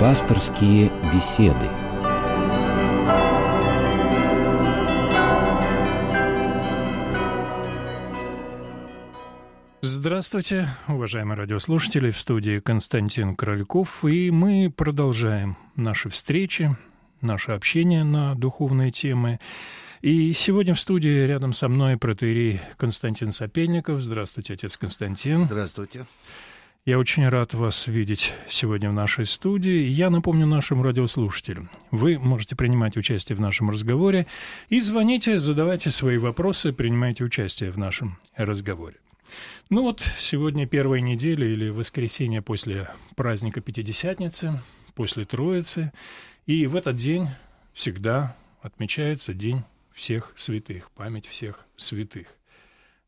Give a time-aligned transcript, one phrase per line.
[0.00, 1.68] Пасторские беседы.
[9.82, 16.74] Здравствуйте, уважаемые радиослушатели, в студии Константин Корольков, и мы продолжаем наши встречи,
[17.20, 19.38] наше общение на духовные темы.
[20.00, 24.00] И сегодня в студии рядом со мной протеерей Константин Сапельников.
[24.00, 25.42] Здравствуйте, отец Константин.
[25.42, 26.06] Здравствуйте.
[26.86, 29.82] Я очень рад вас видеть сегодня в нашей студии.
[29.82, 31.68] Я напомню нашим радиослушателям.
[31.90, 34.26] Вы можете принимать участие в нашем разговоре
[34.70, 38.96] и звоните, задавайте свои вопросы, принимайте участие в нашем разговоре.
[39.68, 44.58] Ну вот, сегодня первая неделя или воскресенье после праздника Пятидесятницы,
[44.94, 45.92] после Троицы,
[46.46, 47.28] и в этот день
[47.74, 52.39] всегда отмечается День всех святых, память всех святых.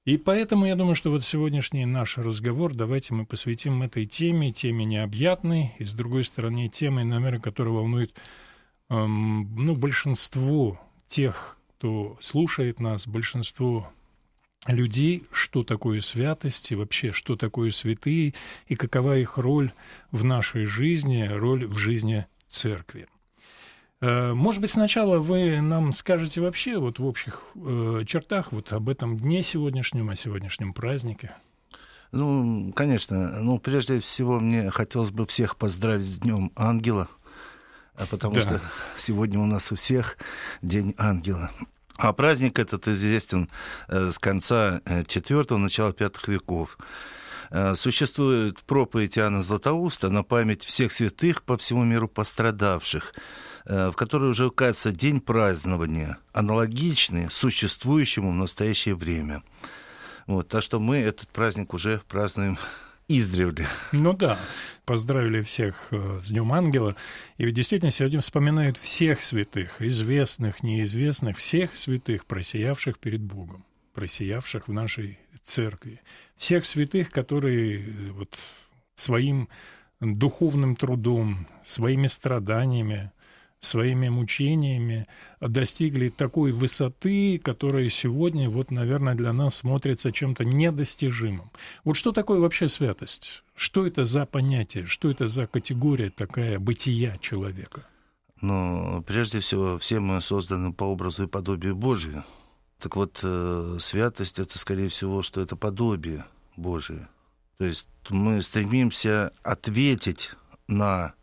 [0.05, 4.85] И поэтому я думаю, что вот сегодняшний наш разговор давайте мы посвятим этой теме, теме
[4.85, 8.13] необъятной, и с другой стороны темой, наверное, которая волнует
[8.91, 13.93] эм, ну, большинство тех, кто слушает нас, большинство
[14.67, 18.35] людей, что такое святость и вообще, что такое святые,
[18.67, 19.71] и какова их роль
[20.11, 23.07] в нашей жизни, роль в жизни церкви.
[24.03, 28.89] Э, может быть, сначала вы нам скажете вообще вот в общих э, чертах вот об
[28.89, 31.37] этом дне сегодняшнем, о сегодняшнем празднике?
[32.11, 33.41] Ну, конечно.
[33.41, 37.09] Ну, прежде всего, мне хотелось бы всех поздравить с Днем Ангела,
[37.95, 38.41] а потому да.
[38.41, 38.61] что
[38.97, 40.19] сегодня у нас у всех
[40.63, 41.51] День Ангела.
[41.97, 43.49] А праздник этот известен
[43.87, 46.77] э, с конца IV, начала V веков.
[47.75, 54.31] Существует проповедь Иоанна Златоуста на память всех святых по всему миру пострадавших– Э, в которой
[54.31, 59.43] уже указывается день празднования, аналогичный существующему в настоящее время.
[60.27, 62.59] Вот, так что мы этот праздник уже празднуем
[63.09, 63.67] издревле.
[63.93, 64.39] Ну да,
[64.85, 66.97] поздравили всех э, с Днем Ангела.
[67.39, 73.65] И ведь действительно сегодня вспоминают всех святых, известных, неизвестных, всех святых, просиявших перед Богом,
[73.95, 76.01] просиявших в нашей церкви.
[76.37, 78.39] Всех святых, которые э, вот
[78.95, 79.49] своим
[80.01, 83.13] духовным трудом, своими страданиями,
[83.65, 85.07] своими мучениями
[85.41, 91.51] достигли такой высоты, которая сегодня, вот, наверное, для нас смотрится чем-то недостижимым.
[91.85, 93.45] Вот что такое вообще святость?
[93.55, 94.87] Что это за понятие?
[94.87, 97.87] Что это за категория такая бытия человека?
[98.41, 102.25] Ну, прежде всего, все мы созданы по образу и подобию Божию.
[102.81, 106.25] Так вот, э, святость это, скорее всего, что это подобие
[106.57, 107.09] Божие.
[107.59, 110.33] То есть мы стремимся ответить
[110.67, 111.15] на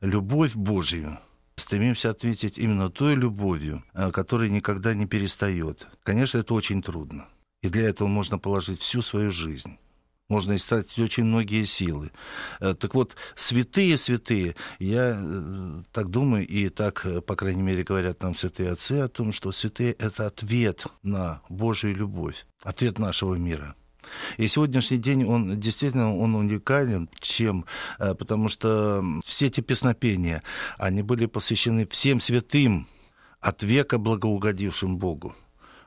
[0.00, 1.18] любовь Божью–
[1.60, 5.86] стремимся ответить именно той любовью, э, которая никогда не перестает.
[6.02, 7.28] Конечно, это очень трудно.
[7.62, 9.78] И для этого можно положить всю свою жизнь.
[10.28, 12.10] Можно истратить очень многие силы.
[12.60, 18.22] Э, так вот, святые, святые, я э, так думаю, и так, по крайней мере, говорят
[18.22, 23.74] нам святые отцы о том, что святые— это ответ на Божию любовь, ответ нашего мира.
[24.36, 27.08] И сегодняшний день, он действительно он уникален.
[27.20, 27.64] Чем?
[27.98, 30.42] Э, потому что все эти песнопения,
[30.78, 32.86] они были посвящены всем святым,
[33.40, 35.34] от века благоугодившим Богу.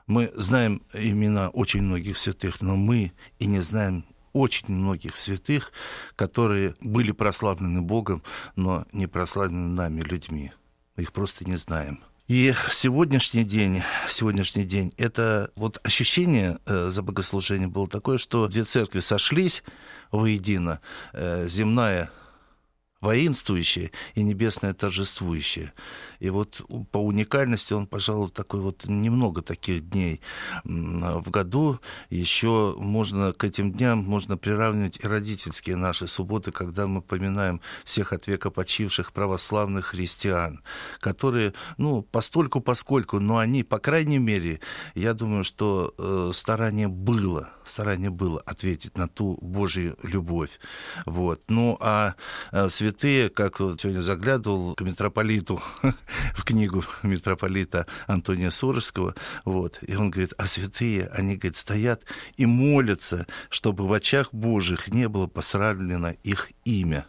[0.06, 5.72] Мы знаем имена очень многих святых, но мы и не знаем очень многих святых,
[6.16, 8.22] которые были прославлены Богом,
[8.56, 10.52] но не прославлены нами, людьми.
[10.96, 12.00] Мы их просто не знаем.
[12.26, 18.64] И сегодняшний день, сегодняшний день, это вот ощущение э, за богослужением было такое, что две
[18.64, 19.62] церкви сошлись
[20.10, 20.80] воедино,
[21.12, 22.10] э, земная
[23.04, 25.72] воинствующее и небесное торжествующее.
[26.20, 30.20] И вот по уникальности он, пожалуй, такой вот немного таких дней
[30.64, 31.80] в году.
[32.08, 38.12] Еще можно к этим дням можно приравнивать и родительские наши субботы, когда мы поминаем всех
[38.12, 40.62] от века почивших православных христиан,
[41.00, 44.60] которые, ну, постольку поскольку, но они, по крайней мере,
[44.94, 50.58] я думаю, что э, старание было, старание было ответить на ту Божью любовь.
[51.04, 51.42] Вот.
[51.48, 52.14] Ну, а
[52.52, 52.68] э,
[53.34, 55.62] как вот сегодня заглядывал к митрополиту
[56.34, 59.14] в книгу митрополита Антония Сурожского,
[59.44, 62.02] вот, и он говорит, а святые, они, говорит, стоят
[62.36, 67.06] и молятся, чтобы в очах Божьих не было посравнено их имя.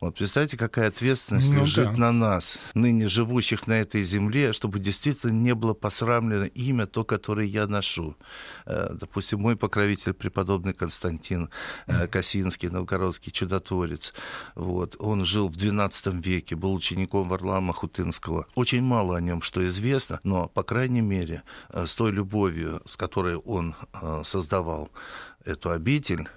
[0.00, 1.98] Вот представьте, какая ответственность ну, лежит да.
[1.98, 7.46] на нас, ныне живущих на этой земле, чтобы действительно не было посрамлено имя, то, которое
[7.46, 8.16] я ношу.
[8.64, 11.50] Э, допустим, мой покровитель, преподобный Константин
[11.88, 14.14] э, Косинский, новгородский чудотворец,
[14.54, 18.46] вот, он жил в XII веке, был учеником Варлама Хутынского.
[18.54, 22.96] Очень мало о нем что известно, но, по крайней мере, э, с той любовью, с
[22.96, 23.74] которой он
[24.22, 24.90] создавал
[25.44, 26.28] эту обитель,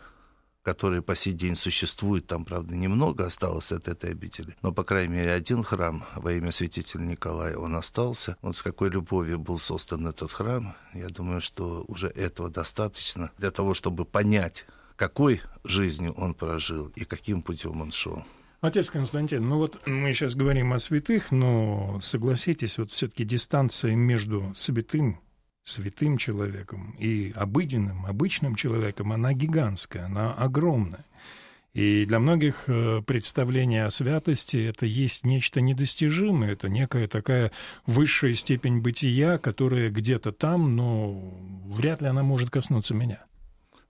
[0.63, 5.15] которые по сей день существуют, там, правда, немного осталось от этой обители, но, по крайней
[5.15, 8.37] мере, один храм во имя святителя Николая, он остался.
[8.41, 13.51] Вот с какой любовью был создан этот храм, я думаю, что уже этого достаточно для
[13.51, 14.65] того, чтобы понять,
[14.95, 18.23] какой жизнью он прожил и каким путем он шел.
[18.61, 24.53] Отец Константин, ну вот мы сейчас говорим о святых, но согласитесь, вот все-таки дистанция между
[24.55, 25.19] святым
[25.63, 31.05] святым человеком и обыденным, обычным человеком, она гигантская, она огромная.
[31.73, 37.51] И для многих э, представление о святости это есть нечто недостижимое, это некая такая
[37.85, 41.33] высшая степень бытия, которая где-то там, но
[41.67, 43.23] вряд ли она может коснуться меня.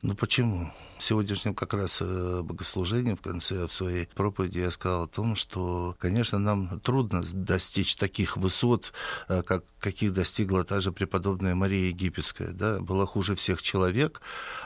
[0.04, 0.74] Ну почему?
[0.98, 5.36] В сегодняшнем как раз э, богослужении в конце в своей проповеди я сказал о том,
[5.36, 8.94] что, конечно, нам трудно достичь таких высот,
[9.28, 12.50] э, как, каких достигла та же преподобная Мария Египетская.
[12.50, 12.80] Да?
[12.80, 14.22] Была хуже всех человек,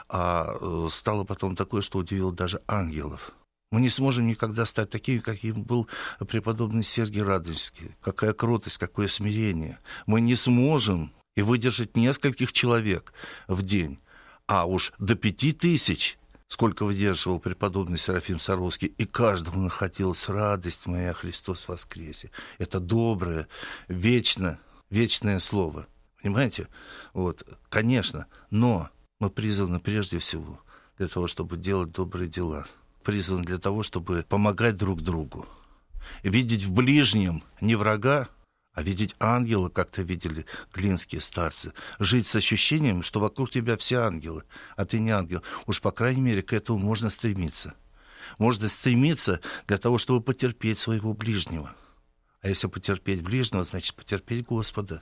[0.08, 3.32] а э, стало потом такое, что удивило даже ангелов.
[3.70, 5.86] Мы не сможем никогда стать такими, каким был
[6.26, 7.90] преподобный Сергий Радонежский.
[8.00, 9.80] Какая кротость, какое смирение.
[10.06, 13.12] Мы не сможем и выдержать нескольких человек
[13.48, 13.98] в день
[14.46, 21.12] а уж до пяти тысяч, сколько выдерживал преподобный Серафим Саровский, и каждому находилась радость моя,
[21.12, 22.30] Христос воскресе.
[22.58, 23.48] Это доброе,
[23.88, 24.58] вечно,
[24.90, 25.86] вечное слово.
[26.22, 26.68] Понимаете?
[27.12, 30.60] Вот, конечно, но мы призваны прежде всего
[30.98, 32.66] для того, чтобы делать добрые дела.
[33.02, 35.46] Призваны для того, чтобы помогать друг другу.
[36.22, 38.28] Видеть в ближнем не врага,
[38.76, 41.72] а видеть ангела, как-то видели клинские старцы.
[41.98, 44.44] Жить с ощущением, что вокруг тебя все ангелы,
[44.76, 45.42] а ты не ангел.
[45.66, 47.72] Уж, по крайней мере, к этому можно стремиться.
[48.36, 51.74] Можно стремиться для того, чтобы потерпеть своего ближнего.
[52.42, 55.00] А если потерпеть ближнего, значит потерпеть Господа.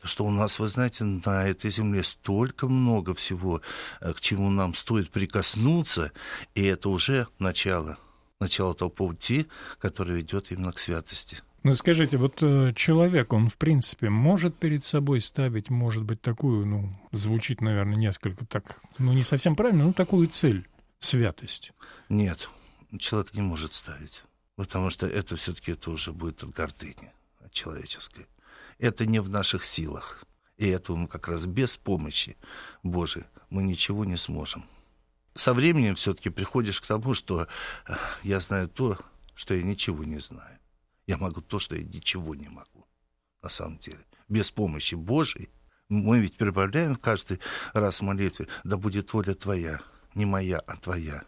[0.00, 3.62] То, что у нас, вы знаете, на этой земле столько много всего,
[4.00, 6.12] э, к чему нам стоит прикоснуться,
[6.54, 7.98] и это уже начало,
[8.38, 9.48] начало того пути,
[9.80, 11.42] который ведет именно к святости.
[11.62, 16.64] Ну, скажите, вот э, человек, он, в принципе, может перед собой ставить, может быть, такую,
[16.64, 20.66] ну, звучит, наверное, несколько так, ну, не совсем правильно, но такую цель—
[21.00, 21.72] святость?
[22.08, 22.48] Нет,
[22.98, 24.22] человек не может ставить,
[24.56, 27.12] потому что это все-таки это уже будет от гордыни,
[27.52, 28.26] человеческой.
[28.78, 30.24] Это не в наших силах.
[30.56, 32.38] И этого мы как раз без помощи
[32.82, 34.64] Божией мы ничего не сможем.
[35.34, 37.48] Со временем все-таки приходишь к тому, что
[37.86, 38.98] э, я знаю то,
[39.34, 40.59] что я ничего не знаю.
[41.10, 42.86] Я могу то, что я ничего не могу,
[43.42, 43.98] на самом деле.
[44.28, 45.48] Без помощи Божией
[45.88, 47.40] мы ведь прибавляем каждый
[47.72, 49.80] раз в молитве, да будет воля твоя,
[50.14, 51.24] не моя, а твоя.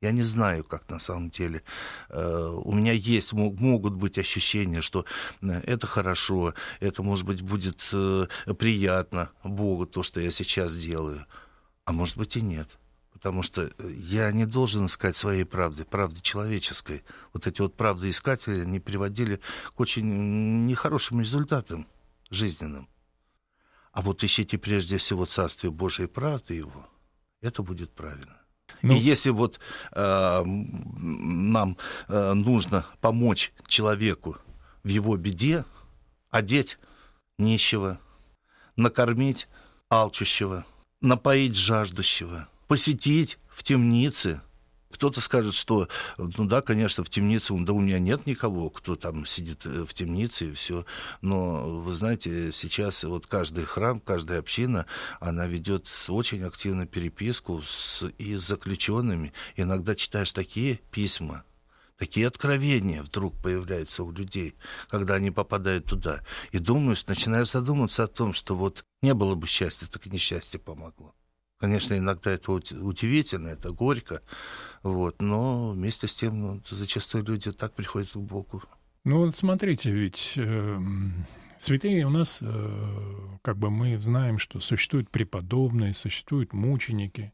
[0.00, 1.64] Я не знаю, как на самом деле.
[2.08, 5.04] Э, у меня есть, могут быть ощущения, что
[5.42, 11.26] э, это хорошо, это, может быть, будет э, приятно Богу, то, что я сейчас делаю.
[11.84, 12.78] А может быть и нет
[13.26, 17.02] потому что э, я не должен искать своей правды, правды человеческой.
[17.32, 19.40] Вот эти вот правды искатели не приводили
[19.74, 21.88] к очень нехорошим результатам
[22.30, 22.88] жизненным.
[23.90, 26.88] А вот ищите прежде всего Царствие Божие и правды Его,
[27.40, 28.36] это будет правильно.
[28.82, 28.94] Ну...
[28.94, 29.58] И если вот
[29.90, 31.76] э, нам
[32.06, 34.36] э, нужно помочь человеку
[34.84, 35.64] в его беде,
[36.30, 36.78] одеть
[37.38, 37.98] нищего,
[38.76, 39.48] накормить
[39.90, 40.64] алчущего,
[41.00, 44.40] напоить жаждущего– посетить в темнице.
[44.90, 49.26] Кто-то скажет, что, ну да, конечно, в темнице, да у меня нет никого, кто там
[49.26, 50.86] сидит э, в темнице и все.
[51.20, 54.86] Но, вы знаете, сейчас вот каждый храм, каждая община,
[55.20, 59.34] она ведет очень активно переписку с, и с заключенными.
[59.56, 61.44] Иногда читаешь такие письма,
[61.98, 64.54] такие откровения вдруг появляются у людей,
[64.88, 66.24] когда они попадают туда.
[66.52, 70.58] И думаешь, начинаешь задумываться о том, что вот не было бы счастья, так и несчастье
[70.58, 71.14] помогло.
[71.58, 74.20] Конечно, иногда это удивительно, это горько,
[74.82, 78.62] вот, но вместе с тем ну, зачастую люди так приходят к Богу.
[79.04, 80.78] Ну вот смотрите, ведь э,
[81.58, 87.32] святые у нас, э, как бы мы знаем, что существуют преподобные, существуют мученики.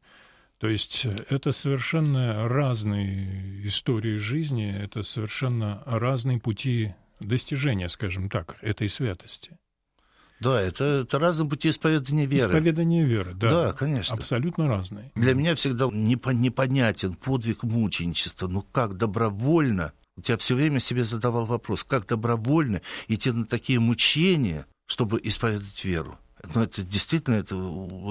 [0.58, 8.88] То есть это совершенно разные истории жизни, это совершенно разные пути достижения, скажем так, этой
[8.88, 9.58] святости.
[10.42, 12.50] Да, это, это разные пути исповедания веры.
[12.50, 13.48] Исповедание веры, да.
[13.48, 14.16] Да, конечно.
[14.16, 15.12] Абсолютно разные.
[15.14, 18.48] Для меня всегда непонятен подвиг мученичества.
[18.48, 19.92] Ну как добровольно?
[20.26, 26.18] Я все время себе задавал вопрос, как добровольно идти на такие мучения, чтобы исповедать веру?
[26.54, 27.54] Ну, это действительно, это,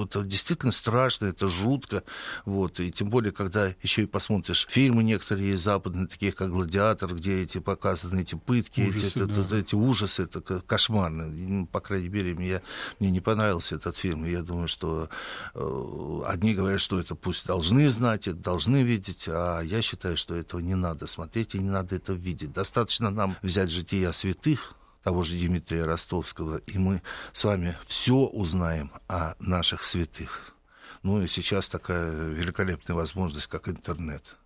[0.02, 2.02] это действительно страшно, это жутко,
[2.44, 7.42] вот, и тем более, когда еще и посмотришь фильмы некоторые западные, такие как «Гладиатор», где
[7.42, 9.40] эти показаны эти пытки, ужасы, эти, да.
[9.40, 12.62] это, эти ужасы, это кошмарно, ну, по крайней мере, мне,
[12.98, 15.08] мне не понравился этот фильм, я думаю, что
[15.54, 20.34] э, одни говорят, что это пусть должны знать, это должны видеть, а я считаю, что
[20.34, 22.52] этого не надо смотреть и не надо это видеть.
[22.52, 28.92] Достаточно нам взять жития святых, того же Дмитрия Ростовского, и мы с вами все узнаем
[29.08, 30.54] о наших святых.
[31.02, 34.38] Ну и сейчас такая великолепная возможность, как интернет.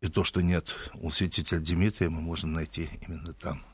[0.00, 3.64] И то, что нет у святителя Дмитрия, мы можем найти именно там.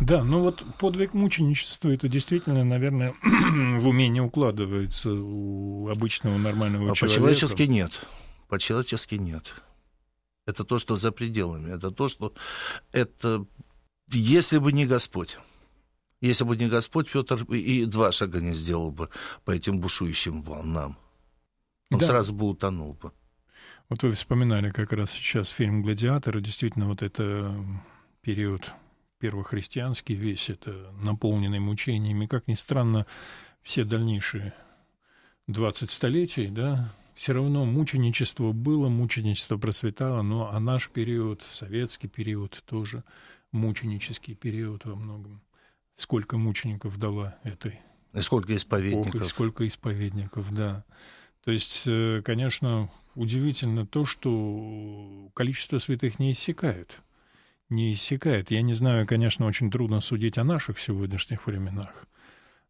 [0.00, 6.92] Да, ну вот подвиг мученичества, это действительно, наверное, в уме не укладывается у обычного нормального
[6.92, 7.20] а человека.
[7.20, 8.06] По-человечески нет.
[8.48, 9.54] По-человечески нет.
[10.46, 11.74] Это то, что за пределами.
[11.74, 12.32] Это то, что...
[12.92, 13.44] Это
[14.10, 15.38] если бы не Господь.
[16.20, 19.08] Если бы не Господь, Петр и два шага не сделал бы
[19.44, 20.98] по этим бушующим волнам.
[21.90, 22.06] Он да.
[22.06, 23.12] сразу бы утонул бы.
[23.88, 27.54] Вот вы вспоминали как раз сейчас фильм «Гладиатор», действительно, вот это
[28.20, 28.72] период
[29.18, 32.26] первохристианский весь, это наполненный мучениями.
[32.26, 33.06] Как ни странно,
[33.62, 34.54] все дальнейшие
[35.46, 42.62] 20 столетий, да, все равно мученичество было, мученичество просветало, но а наш период, советский период
[42.66, 43.04] тоже–
[43.52, 45.40] мученический период во многом.
[45.96, 47.80] Сколько мучеников дала этой...
[48.12, 49.22] И сколько исповедников.
[49.22, 50.84] Ох, сколько исповедников, да.
[51.44, 57.00] То есть, э, конечно, удивительно то, что количество святых не иссякает.
[57.68, 58.50] Не иссякает.
[58.50, 62.06] Я не знаю, конечно, очень трудно судить о наших сегодняшних временах.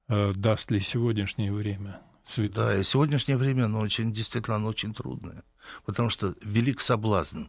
[0.09, 2.55] Э, даст ли сегодняшнее время святых?
[2.55, 5.45] Да, и сегодняшнее время, оно очень, действительно, оно очень трудное.
[5.85, 7.45] Потому что велик соблазн.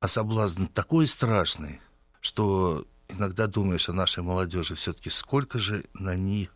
[0.00, 1.80] А соблазн такой страшный,
[2.26, 6.50] что иногда думаешь о нашей молодежи все-таки, сколько же на них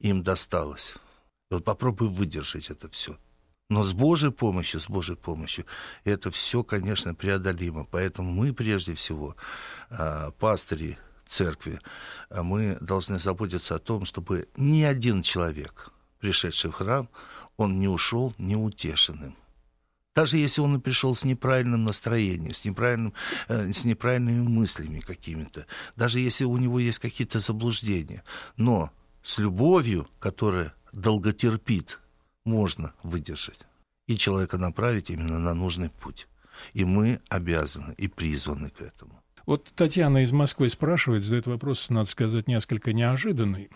[0.00, 0.94] им досталось.
[1.50, 3.18] Вот попробуй выдержать это все.
[3.68, 5.66] Но с Божьей помощью, с Божьей помощью
[6.04, 7.84] это все, конечно, преодолимо.
[7.84, 9.36] Поэтому мы прежде всего,
[9.90, 11.80] а, пастыри церкви,
[12.30, 15.90] а, мы должны заботиться о том, чтобы ни один человек,
[16.20, 17.08] пришедший в храм,
[17.58, 19.36] он не ушел неутешенным.
[20.14, 23.14] Даже если он пришел с неправильным настроением, с, неправильным,
[23.48, 25.66] э, с неправильными мыслями какими-то,
[25.96, 28.22] даже если у него есть какие-то заблуждения,
[28.56, 28.90] но
[29.22, 31.98] с любовью, которая долготерпит,
[32.44, 33.66] можно выдержать
[34.06, 36.28] и человека направить именно на нужный путь.
[36.74, 39.22] И мы обязаны и призваны к этому.
[39.46, 43.70] Вот Татьяна из Москвы спрашивает, задает вопрос, надо сказать, несколько неожиданный.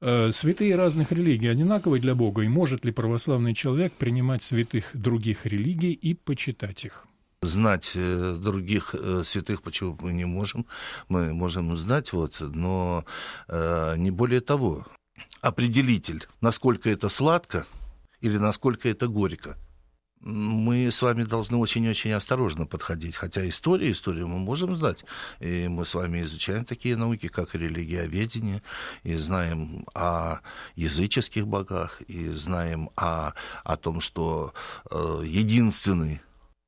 [0.00, 5.46] Э, святые разных религий одинаковы для Бога, и может ли православный человек принимать святых других
[5.46, 7.06] религий и почитать их?
[7.42, 10.66] Знать э, других э, святых почему мы не можем,
[11.08, 13.04] мы можем знать, вот, но
[13.48, 14.86] не более того.
[15.40, 17.66] Определитель, насколько это сладко
[18.20, 19.56] или насколько это горько,
[20.24, 23.14] мы с вами должны очень-очень осторожно подходить.
[23.14, 25.04] Хотя историю, историю мы можем знать.
[25.40, 28.62] И мы с вами изучаем такие науки, как религиоведение,
[29.02, 30.38] и знаем о
[30.76, 33.32] языческих богах, и знаем о,
[33.64, 34.54] о том, что
[34.90, 36.22] э, единственный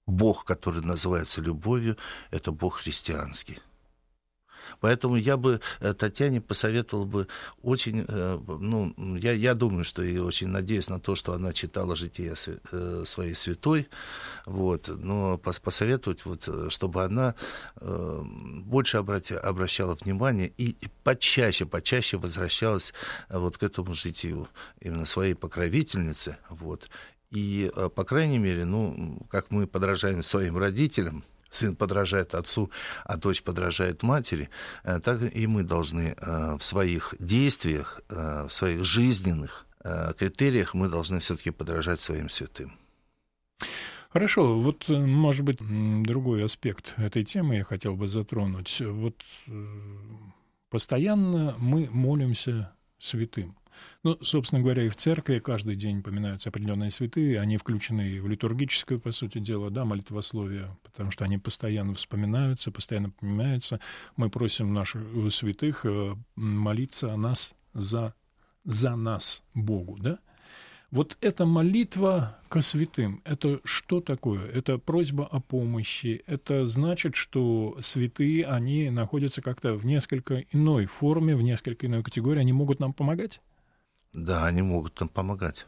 [0.06, 1.96] Бог, который называется любовью,
[2.30, 3.58] это Бог христианский.
[4.80, 7.28] Поэтому я бы э, Татьяне посоветовал бы
[7.62, 11.96] очень, э, ну, я, я думаю, что и очень надеюсь на то, что она читала
[11.96, 12.34] жития
[12.72, 13.88] э, своей святой,
[14.44, 17.34] вот, но посоветовать, вот, чтобы она
[17.80, 22.92] больше обращала внимание и почаще, почаще возвращалась
[23.28, 24.48] вот к этому житию
[24.80, 26.88] именно своей покровительницы, вот,
[27.30, 31.24] и, по крайней мере, ну, как мы подражаем своим родителям,
[31.56, 32.70] сын подражает отцу,
[33.04, 34.48] а дочь подражает матери,
[34.84, 39.66] э, так и мы должны э, в своих действиях, э, в своих жизненных
[40.18, 42.72] критериях мы должны все-таки подражать своим святым.
[44.10, 45.58] Хорошо, вот, может быть,
[46.02, 48.80] другой аспект этой темы я хотел бы затронуть.
[48.80, 49.14] Вот
[50.70, 53.54] постоянно мы молимся святым.
[54.02, 58.98] Ну, собственно говоря, и в церкви каждый день поминаются определенные святые, они включены в литургическое,
[58.98, 63.80] по сути дела, да, молитвословие, потому что они постоянно вспоминаются, постоянно поминаются.
[64.16, 68.14] Мы просим наших святых э, молиться о нас за,
[68.64, 70.18] за нас Богу, да?
[70.92, 74.46] Вот эта молитва ко святым, это что такое?
[74.48, 76.22] Это просьба о помощи.
[76.26, 82.40] Это значит, что святые, они находятся как-то в несколько иной форме, в несколько иной категории,
[82.40, 83.40] они могут нам помогать?
[84.16, 85.66] Да, они могут нам помогать.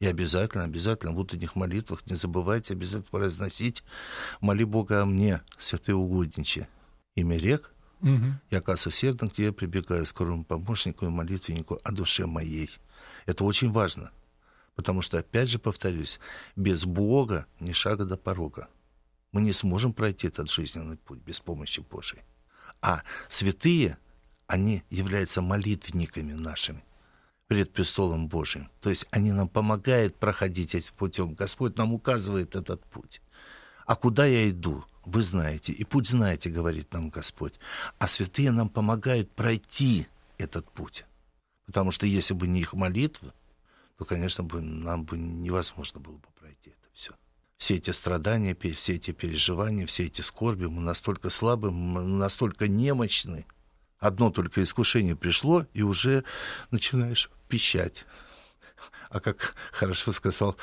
[0.00, 3.84] И обязательно, обязательно в утренних молитвах не забывайте обязательно произносить
[4.40, 6.68] «Моли Бога о мне, святые угодничи».
[7.14, 7.70] Имя рек,
[8.00, 8.34] Угу.
[8.50, 12.68] Я, оказывается, усердно к тебе прибегаю, скорому помощнику и молитвеннику о душе моей.
[13.24, 14.10] Это очень важно.
[14.74, 16.20] Потому что, опять же, повторюсь,
[16.54, 18.68] без Бога ни шага до порога.
[19.32, 22.24] Мы не сможем пройти этот жизненный путь без помощи Божией.
[22.82, 23.96] А святые,
[24.46, 26.84] они являются молитвенниками нашими
[27.48, 28.70] перед престолом Божиим.
[28.80, 31.34] То есть они нам помогают проходить этим путем.
[31.34, 33.20] Господь нам указывает этот путь.
[33.86, 34.84] А куда я иду?
[35.04, 37.54] Вы знаете, и путь знаете, говорит нам Господь.
[37.98, 40.06] А святые нам помогают пройти
[40.38, 41.04] этот путь.
[41.66, 43.32] Потому что если бы не их молитвы,
[43.98, 47.12] то, конечно, бы, нам бы невозможно было бы пройти это все.
[47.58, 53.46] Все эти страдания, все эти переживания, все эти скорби, мы настолько слабы, мы настолько немощны.
[54.04, 56.24] Одно только искушение пришло, и уже
[56.70, 58.04] начинаешь пищать.
[59.08, 60.58] А как хорошо сказал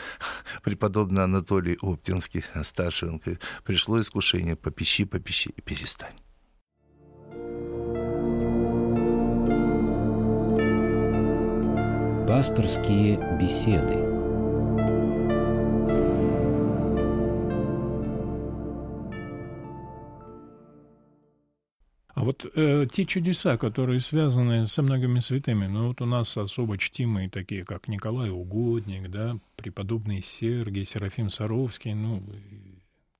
[0.62, 3.20] преподобный Анатолий Оптинский, старший,
[3.64, 6.20] пришло искушение, попищи, попищи и перестань.
[12.28, 14.21] Пасторские беседы.
[22.22, 26.78] А вот э, те чудеса, которые связаны со многими святыми, ну вот у нас особо
[26.78, 32.22] чтимые такие, как Николай Угодник, да, преподобный Сергий, Серафим Саровский, ну,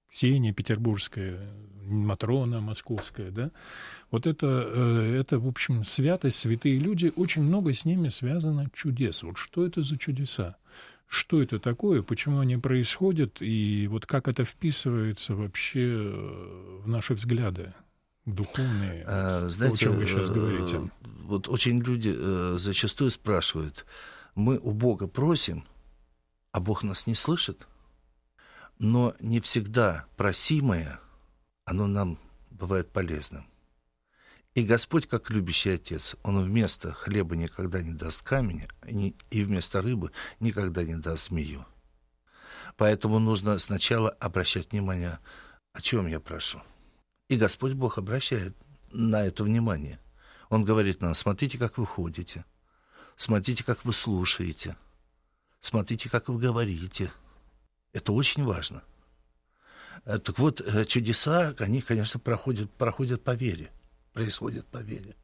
[0.08, 1.40] Ксения Петербургская,
[1.84, 3.50] Матрона Московская, да,
[4.12, 9.24] вот это, э, это, в общем, святость, святые люди, очень много с ними связано чудес.
[9.24, 10.58] Вот что это за чудеса?
[11.08, 17.16] Что это такое, почему они происходят, и вот как это вписывается вообще э, в наши
[17.16, 17.74] взгляды?
[18.32, 20.78] Духовные, а, знаете, о чем вы сейчас говорите.
[20.78, 20.88] Э,
[21.24, 22.16] вот очень люди
[22.58, 23.86] зачастую спрашивают,
[24.36, 25.66] мы у Бога просим,
[26.52, 27.68] а Бог нас не слышит?
[28.80, 31.00] Но не всегда просимое,
[31.66, 32.18] оно нам
[32.50, 33.46] бывает полезным.
[34.54, 40.12] И Господь, как любящий Отец, Он вместо хлеба никогда не даст камень, и вместо рыбы
[40.40, 41.66] никогда не даст змею.
[42.76, 45.20] Поэтому нужно сначала обращать внимание,
[45.72, 46.62] о чем я прошу.
[47.32, 48.54] И Господь Бог обращает
[48.92, 50.00] на это внимание.
[50.50, 52.44] Он говорит нам, смотрите, как вы ходите,
[53.16, 54.76] смотрите, как вы слушаете,
[55.62, 57.10] смотрите, как вы говорите–
[57.94, 58.84] это очень важно.
[60.06, 63.72] Э, так вот, э, чудеса, они, конечно, проходят, проходят по вере,
[64.14, 65.16] происходят по вере.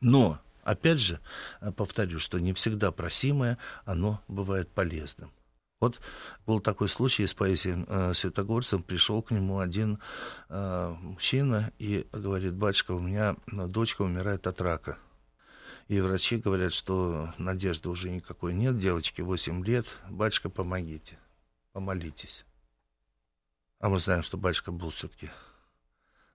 [0.00, 1.20] Но, опять же,
[1.60, 5.32] э, повторю, что не всегда просимое, оно бывает полезным.
[5.80, 6.00] Вот
[6.46, 8.82] был такой случай из поэзии э, Святогорцем.
[8.82, 9.98] Пришел к нему один
[10.48, 14.98] э, мужчина и говорит, батюшка, у меня дочка умирает от рака.
[15.88, 21.18] И врачи говорят, что надежды уже никакой нет, девочке 8 лет, батюшка, помогите
[21.76, 22.46] помолитесь.
[23.80, 25.28] А мы знаем, что батюшка был все-таки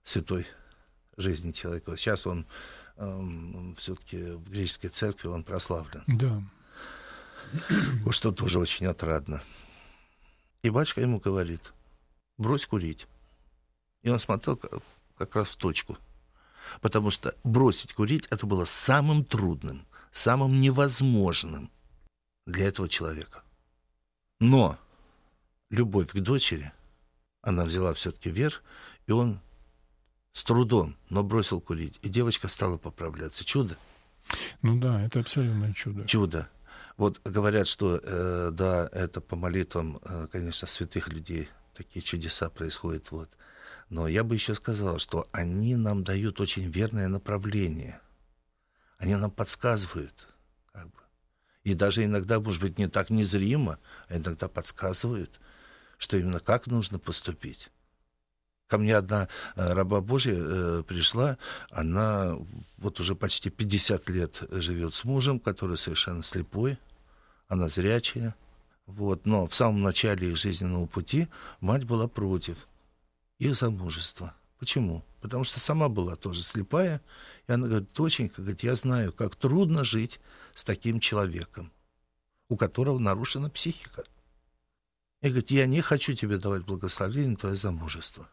[0.03, 0.45] святой
[1.17, 1.97] жизни человека.
[1.97, 2.45] Сейчас он
[2.97, 6.03] эм, все-таки в греческой церкви он прославлен.
[6.05, 6.43] Да.
[8.03, 9.41] Вот что тоже очень отрадно.
[10.63, 11.73] И батюшка ему говорит,
[12.37, 13.07] брось курить.
[14.03, 14.57] И он смотрел
[15.17, 15.97] как, раз в точку.
[16.81, 21.71] Потому что бросить курить это было самым трудным, самым невозможным
[22.45, 23.43] для этого человека.
[24.39, 24.77] Но
[25.69, 26.71] любовь к дочери,
[27.41, 28.63] она взяла все-таки верх,
[29.07, 29.39] и он
[30.33, 31.99] с трудом, но бросил курить.
[32.01, 33.43] И девочка стала поправляться.
[33.43, 33.77] Чудо.
[34.61, 36.05] Ну да, это абсолютно чудо.
[36.05, 36.49] Чудо.
[37.01, 43.09] Вот говорят, что э, да, это по молитвам, э, конечно, святых людей такие чудеса происходят.
[43.09, 43.27] Вот.
[43.89, 47.99] Но я бы еще сказал, что они нам дают очень верное направление.
[48.99, 50.27] Они нам подсказывают.
[50.71, 50.99] Как бы.
[51.63, 55.39] И даже иногда, может быть, не так незримо, а иногда подсказывают–
[56.01, 57.69] что именно как нужно поступить.
[58.67, 61.37] Ко мне одна э, раба Божья э, пришла,
[61.69, 62.37] она
[62.77, 66.79] вот уже почти 50 лет живет с мужем, который совершенно слепой,
[67.51, 68.33] она зрячая.
[68.85, 69.25] Вот.
[69.25, 71.27] Но в самом начале их жизненного пути
[71.59, 72.65] мать была против
[73.39, 74.33] их замужества.
[74.57, 75.03] Почему?
[75.19, 77.01] Потому что сама была тоже слепая,
[77.47, 80.21] и она говорит, доченька, говорит, я знаю, как трудно жить
[80.55, 81.73] с таким человеком,
[82.47, 84.05] у которого нарушена психика.
[85.21, 88.29] И говорит, я не хочу тебе давать благословение на твое замужество.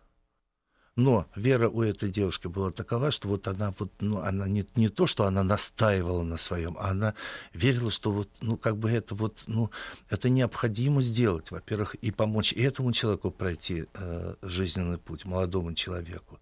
[0.98, 4.88] Но вера у этой девушки была такова, что вот она вот, ну, она не, не
[4.88, 7.14] то, что она настаивала на своем, а она
[7.52, 9.70] верила, что вот, ну, как бы это вот, ну,
[10.10, 16.40] это необходимо сделать, во-первых, и помочь этому человеку пройти э, жизненный путь, молодому человеку.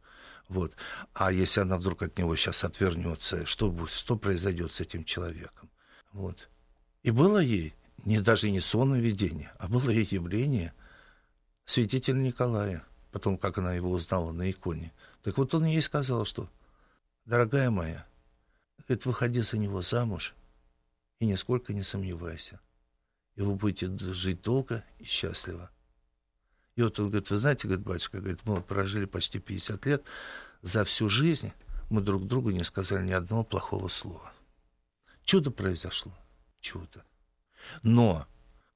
[0.48, 0.72] Вот.
[1.12, 5.68] А если она вдруг от него сейчас отвернется, что, будет, что произойдет с этим человеком?
[6.14, 6.48] Вот.
[7.02, 7.74] И было ей
[8.06, 10.72] не даже не сонное видение, а было ей явление
[11.66, 12.86] святителя Николая,
[13.16, 14.92] потом, как она его узнала на иконе.
[15.22, 16.50] Так вот он ей сказал, что
[17.24, 18.07] дорогая моя,
[18.76, 20.35] говорит, выходи за него замуж
[21.18, 22.61] и нисколько не сомневайся.
[23.35, 25.70] И вы будете жить долго и счастливо.
[26.74, 30.05] И вот он говорит, вы знаете, говорит, батюшка, говорит, мы прожили почти 50 лет,
[30.61, 31.55] за всю жизнь
[31.88, 34.31] мы друг другу не сказали ни одного плохого слова.
[35.24, 36.12] Чудо произошло.
[36.61, 37.02] Чудо.
[37.83, 38.26] Но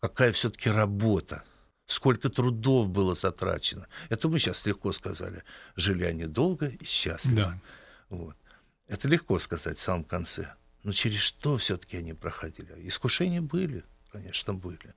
[0.00, 1.44] какая все-таки работа,
[1.90, 3.86] сколько трудов было затрачено.
[4.08, 5.42] Это мы сейчас легко сказали.
[5.76, 7.36] Жили они долго и счастливо.
[7.36, 7.60] Да.
[8.08, 8.36] Вот.
[8.86, 10.54] Это легко сказать в самом конце.
[10.82, 12.74] Но через что все-таки они проходили?
[12.88, 14.94] Искушения были, конечно, были.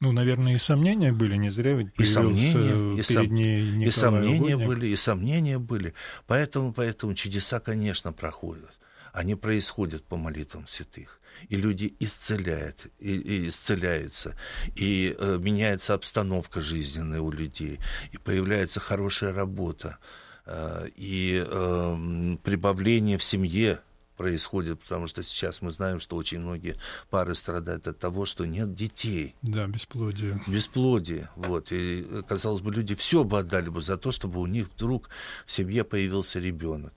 [0.00, 3.32] Ну, наверное, и сомнения были, не зря ведь и сомнения, и, сом...
[3.32, 4.66] и сомнения угодник.
[4.66, 5.94] были, и сомнения были.
[6.26, 8.70] Поэтому, поэтому чудеса, конечно, проходят.
[9.16, 11.20] Они происходят по молитвам святых.
[11.48, 14.36] И люди исцеляют, и, и исцеляются,
[14.74, 17.80] и э, меняется обстановка жизненная у людей,
[18.12, 19.96] и появляется хорошая работа,
[20.44, 23.80] э, и э, прибавление в семье
[24.18, 26.76] происходит, потому что сейчас мы знаем, что очень многие
[27.08, 29.34] пары страдают от того, что нет детей.
[29.40, 30.42] Да, бесплодие.
[30.46, 31.72] Бесплодие, вот.
[31.72, 35.08] И, казалось бы, люди все бы отдали бы за то, чтобы у них вдруг
[35.46, 36.92] в семье появился ребенок.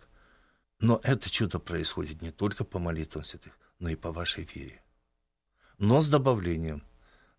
[0.80, 4.82] Но это чудо происходит не только по молитвам святых, но и по вашей вере.
[5.78, 6.84] Но с добавлением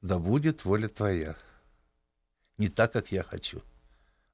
[0.03, 1.37] «Да будет воля твоя».
[2.59, 3.63] Не так, как я хочу,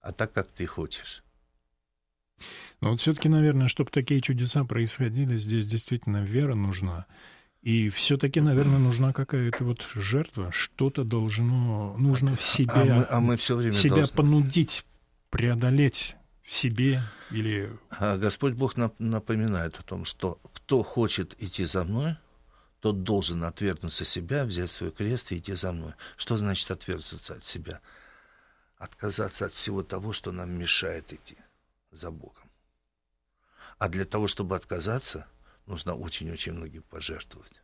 [0.01, 1.23] а так, как ты хочешь.
[2.81, 7.07] Но вот все-таки, наверное, чтобы такие чудеса происходили, здесь действительно вера нужна.
[7.63, 13.21] И все-таки, наверное, нужна какая-то вот жертва, что-то должно, нужно в себе, а мы, а
[13.21, 14.15] мы все время себя должны...
[14.15, 14.85] понудить,
[15.31, 16.17] преодолеть
[16.47, 17.77] в себе или...
[17.91, 22.17] А Господь Бог напоминает о том, что кто хочет идти за мной,
[22.81, 25.95] тот должен отвергнуться себя, взять свой крест и идти за мной.
[26.17, 27.81] Что значит отвергнуться от себя?
[28.79, 31.37] Отказаться от всего того, что нам мешает идти
[31.91, 32.49] за Богом.
[33.79, 35.27] А для того, чтобы отказаться,
[35.67, 37.63] нужно очень-очень многим пожертвовать.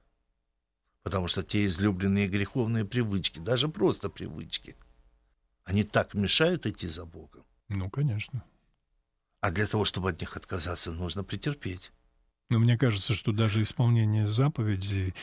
[1.03, 4.77] Потому что те излюбленные греховные привычки, даже просто привычки,
[5.65, 7.45] они так мешают идти за Богом.
[7.69, 8.43] Ну, конечно.
[9.43, 11.91] А для того, чтобы от них отказаться, нужно претерпеть.
[12.49, 15.15] Но мне кажется, что даже исполнение заповедей,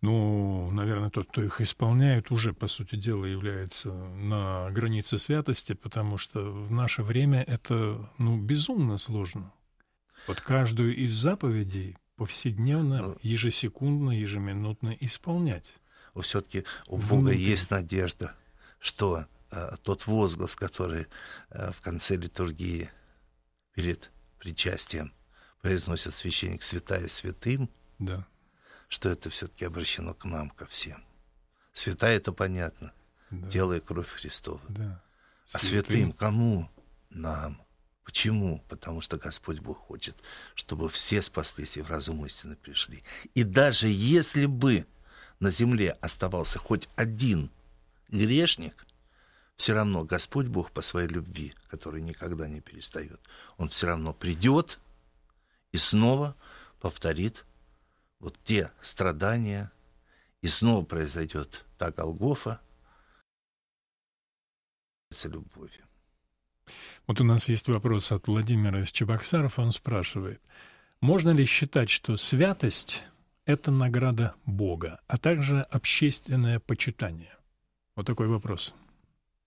[0.00, 6.16] ну, наверное, тот, кто их исполняет, уже, по сути дела, является на границе святости, потому
[6.16, 9.52] что в наше время это, ну, безумно сложно.
[10.26, 15.70] Вот каждую из заповедей повседневно, ну, ежесекундно, ежеминутно исполнять.
[16.22, 17.42] Все-таки у Бога Внутри.
[17.42, 18.34] есть надежда,
[18.78, 21.08] что э, тот возглас, который
[21.50, 22.90] э, в конце литургии
[23.76, 25.12] перед причастием
[25.60, 28.26] произносит священник святая святым, да.
[28.88, 31.04] что это все-таки обращено к нам, ко всем.
[31.72, 32.92] Святая это понятно,
[33.30, 33.48] да.
[33.50, 34.60] тело и кровь Христова.
[34.68, 35.02] Да.
[35.52, 36.68] А святым кому?
[37.10, 37.62] Нам.
[38.02, 38.64] Почему?
[38.68, 40.16] Потому что Господь Бог хочет,
[40.54, 43.04] чтобы все спаслись и в разум истины пришли.
[43.34, 44.86] И даже если бы
[45.38, 47.50] на земле оставался хоть один
[48.08, 48.86] грешник,
[49.56, 53.20] все равно Господь Бог по своей любви, который никогда не перестает,
[53.56, 54.78] Он все равно придет
[55.72, 56.36] и снова
[56.80, 57.44] повторит
[58.18, 59.70] вот те страдания,
[60.42, 62.60] и снова произойдет та Голгофа
[65.10, 65.84] с любовью.
[67.06, 69.58] Вот у нас есть вопрос от Владимира из Чебоксаров.
[69.58, 70.40] Он спрашивает,
[71.00, 73.02] можно ли считать, что святость—
[73.44, 77.36] это награда Бога, а также общественное почитание?
[77.94, 78.74] Вот такой вопрос.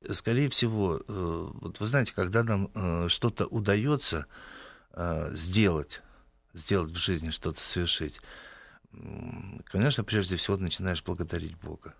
[0.08, 4.28] Скорее всего, э, вот вы знаете, когда нам э, что-то удается
[4.94, 6.02] э, сделать,
[6.54, 8.20] сделать в жизни, что-то совершить,
[9.66, 11.96] конечно, прежде всего начинаешь благодарить Бога.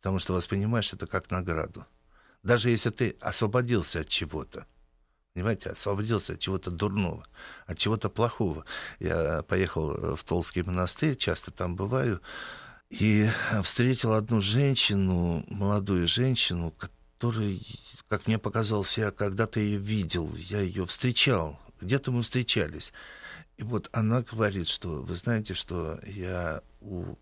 [0.00, 1.86] Потому что воспринимаешь это как награду.
[2.42, 4.66] Даже если ты освободился от чего-то,
[5.32, 7.26] понимаете, освободился от чего-то дурного,
[7.66, 8.64] от чего-то плохого.
[8.98, 12.20] Я поехал в Толский монастырь, часто там бываю,
[12.90, 13.28] и
[13.62, 16.72] встретил одну женщину, молодую женщину,
[17.16, 17.56] которая,
[18.08, 22.92] как мне показалось, я когда-то ее видел, я ее встречал, где-то мы встречались.
[23.56, 27.16] И вот она говорит, что, вы знаете, что я у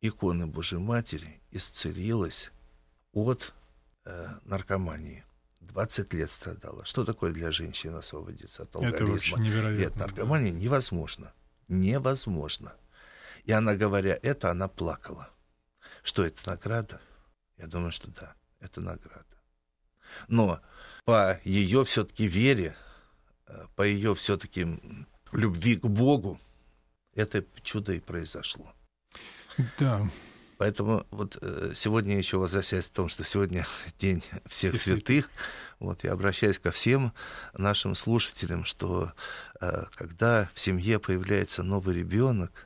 [0.00, 2.52] иконы Божьей Матери исцелилась
[3.12, 3.52] от
[4.04, 5.24] э, наркомании.
[5.60, 6.84] 20 лет страдала.
[6.84, 10.52] Что такое для женщины освободиться от алкоголизма и от наркомании?
[10.52, 10.58] Да.
[10.58, 11.32] Невозможно.
[11.66, 12.76] Невозможно.
[13.42, 15.30] И она, говоря это, она плакала.
[16.04, 17.00] Что это награда?
[17.58, 19.24] Я думаю, что да, это награда.
[20.28, 20.60] Но
[21.04, 22.76] по ее все-таки вере,
[23.46, 24.66] э, по ее все-таки
[25.32, 26.40] любви к Богу,
[27.14, 28.72] это чудо и произошло.
[29.78, 30.08] Да.
[30.58, 33.66] Поэтому вот э, сегодня еще возвращаясь к тому, что сегодня
[33.98, 35.30] день всех и святых,
[35.78, 37.12] вот я обращаюсь ко всем
[37.52, 39.12] нашим слушателям, что
[39.60, 42.65] э, когда в семье появляется новый ребенок,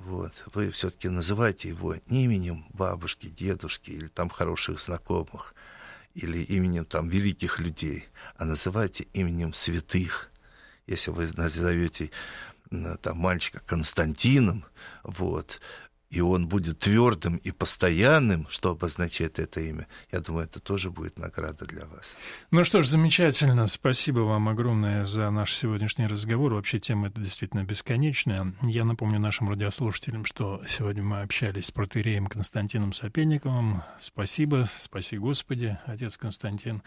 [0.00, 5.54] вот, вы все-таки называйте его не именем бабушки, дедушки или там хороших знакомых,
[6.14, 10.30] или именем там великих людей, а называйте именем святых.
[10.86, 12.10] Если вы назовете
[13.02, 14.64] там мальчика Константином,
[15.02, 15.60] вот,
[16.10, 21.18] и он будет твердым и постоянным, что обозначает это имя, я думаю, это тоже будет
[21.18, 22.16] награда для вас.
[22.50, 23.66] Ну что ж, замечательно.
[23.68, 26.52] Спасибо вам огромное за наш сегодняшний разговор.
[26.54, 28.54] Вообще тема эта действительно бесконечная.
[28.62, 33.82] Я напомню нашим радиослушателям, что сегодня мы общались с протереем Константином Сапельниковым.
[34.00, 36.82] Спасибо, спаси Господи, отец Константин.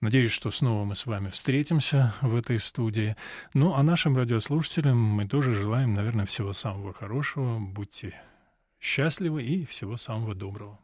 [0.00, 3.16] Надеюсь, что снова мы с вами встретимся в этой студии.
[3.54, 7.58] Ну, а нашим радиослушателям мы тоже желаем, наверное, всего самого хорошего.
[7.58, 8.14] Будьте
[8.80, 10.78] счастливы и всего самого доброго.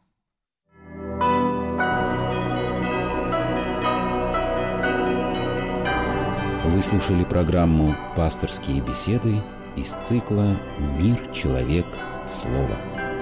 [6.65, 9.41] Вы слушали программу «Пасторские беседы»
[9.77, 10.59] из цикла
[10.97, 11.85] «Мир, человек,
[12.27, 13.14] слово».